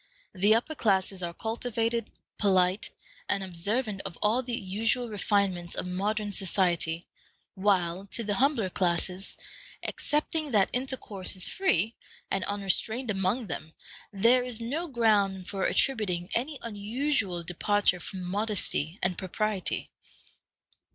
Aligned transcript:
The 0.33 0.55
upper 0.55 0.73
classes 0.73 1.21
are 1.21 1.31
cultivated, 1.31 2.09
polite, 2.39 2.89
and 3.29 3.43
observant 3.43 4.01
of 4.03 4.17
all 4.19 4.41
the 4.41 4.55
usual 4.55 5.09
refinements 5.09 5.75
of 5.75 5.85
modern 5.85 6.31
society, 6.31 7.07
while 7.53 8.07
to 8.07 8.23
the 8.23 8.33
humbler 8.41 8.71
classes, 8.71 9.37
excepting 9.83 10.49
that 10.53 10.71
intercourse 10.73 11.35
is 11.35 11.47
free 11.47 11.97
and 12.31 12.43
unrestrained 12.45 13.11
among 13.11 13.45
them, 13.45 13.73
there 14.11 14.43
is 14.43 14.59
no 14.59 14.87
ground 14.87 15.47
for 15.47 15.65
attributing 15.65 16.31
any 16.33 16.57
unusual 16.63 17.43
departure 17.43 17.99
from 17.99 18.23
modesty 18.23 18.97
and 19.03 19.19
propriety. 19.19 19.91